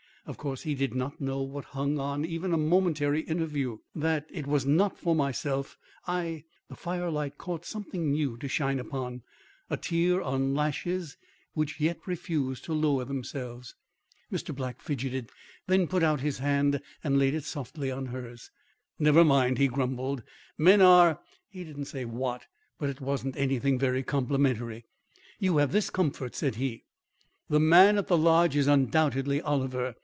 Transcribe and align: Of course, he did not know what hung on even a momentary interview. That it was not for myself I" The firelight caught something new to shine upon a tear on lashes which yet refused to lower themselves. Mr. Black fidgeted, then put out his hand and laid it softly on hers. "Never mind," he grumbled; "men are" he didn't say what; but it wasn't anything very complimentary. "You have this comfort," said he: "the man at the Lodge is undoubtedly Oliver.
Of 0.27 0.37
course, 0.37 0.61
he 0.61 0.75
did 0.75 0.93
not 0.93 1.19
know 1.19 1.41
what 1.41 1.65
hung 1.73 1.97
on 1.99 2.23
even 2.23 2.53
a 2.53 2.57
momentary 2.57 3.21
interview. 3.21 3.79
That 3.95 4.27
it 4.29 4.45
was 4.45 4.67
not 4.67 4.99
for 4.99 5.15
myself 5.15 5.77
I" 6.05 6.43
The 6.69 6.75
firelight 6.75 7.39
caught 7.39 7.65
something 7.65 8.11
new 8.11 8.37
to 8.37 8.47
shine 8.47 8.79
upon 8.79 9.23
a 9.67 9.77
tear 9.77 10.21
on 10.21 10.53
lashes 10.53 11.17
which 11.53 11.79
yet 11.79 11.99
refused 12.05 12.63
to 12.65 12.73
lower 12.73 13.03
themselves. 13.03 13.73
Mr. 14.31 14.55
Black 14.55 14.79
fidgeted, 14.79 15.31
then 15.65 15.87
put 15.87 16.03
out 16.03 16.21
his 16.21 16.37
hand 16.37 16.81
and 17.03 17.17
laid 17.17 17.33
it 17.33 17.43
softly 17.43 17.89
on 17.89 18.05
hers. 18.05 18.51
"Never 18.99 19.25
mind," 19.25 19.57
he 19.57 19.67
grumbled; 19.67 20.21
"men 20.55 20.81
are" 20.83 21.19
he 21.49 21.63
didn't 21.63 21.85
say 21.85 22.05
what; 22.05 22.45
but 22.77 22.91
it 22.91 23.01
wasn't 23.01 23.35
anything 23.37 23.79
very 23.79 24.03
complimentary. 24.03 24.85
"You 25.39 25.57
have 25.57 25.71
this 25.71 25.89
comfort," 25.89 26.35
said 26.35 26.55
he: 26.55 26.83
"the 27.49 27.59
man 27.59 27.97
at 27.97 28.05
the 28.05 28.19
Lodge 28.19 28.55
is 28.55 28.67
undoubtedly 28.67 29.41
Oliver. 29.41 29.95